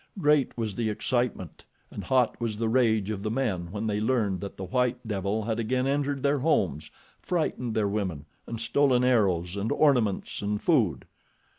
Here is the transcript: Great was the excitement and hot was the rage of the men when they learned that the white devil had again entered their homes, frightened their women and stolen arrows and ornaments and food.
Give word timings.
Great 0.17 0.57
was 0.57 0.73
the 0.73 0.89
excitement 0.89 1.63
and 1.91 2.03
hot 2.03 2.41
was 2.41 2.57
the 2.57 2.67
rage 2.67 3.11
of 3.11 3.21
the 3.21 3.29
men 3.29 3.71
when 3.71 3.85
they 3.85 4.01
learned 4.01 4.41
that 4.41 4.57
the 4.57 4.63
white 4.63 4.97
devil 5.07 5.43
had 5.43 5.59
again 5.59 5.85
entered 5.85 6.23
their 6.23 6.39
homes, 6.39 6.89
frightened 7.21 7.75
their 7.75 7.87
women 7.87 8.25
and 8.47 8.59
stolen 8.59 9.03
arrows 9.03 9.55
and 9.55 9.71
ornaments 9.71 10.41
and 10.41 10.59
food. 10.59 11.05